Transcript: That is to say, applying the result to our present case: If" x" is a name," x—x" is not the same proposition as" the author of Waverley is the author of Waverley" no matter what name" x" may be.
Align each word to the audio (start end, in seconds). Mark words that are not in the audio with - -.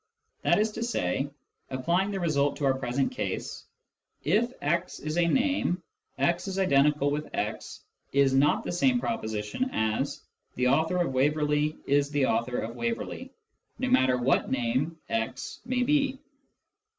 That 0.41 0.57
is 0.57 0.71
to 0.71 0.83
say, 0.83 1.29
applying 1.69 2.09
the 2.09 2.19
result 2.19 2.55
to 2.55 2.65
our 2.65 2.73
present 2.73 3.11
case: 3.11 3.65
If" 4.23 4.51
x" 4.63 4.97
is 4.99 5.15
a 5.19 5.27
name," 5.27 5.83
x—x" 6.17 7.85
is 8.11 8.33
not 8.33 8.63
the 8.63 8.71
same 8.71 8.99
proposition 8.99 9.69
as" 9.71 10.21
the 10.55 10.69
author 10.69 10.97
of 10.97 11.13
Waverley 11.13 11.77
is 11.85 12.09
the 12.09 12.25
author 12.25 12.57
of 12.57 12.75
Waverley" 12.75 13.29
no 13.77 13.89
matter 13.89 14.17
what 14.17 14.49
name" 14.49 14.97
x" 15.11 15.59
may 15.67 15.83
be. 15.83 16.17